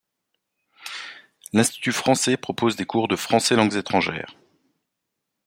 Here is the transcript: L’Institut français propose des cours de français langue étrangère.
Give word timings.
L’Institut 1.53 1.91
français 1.91 2.35
propose 2.35 2.75
des 2.75 2.87
cours 2.87 3.07
de 3.07 3.15
français 3.15 3.55
langue 3.55 3.75
étrangère. 3.75 4.35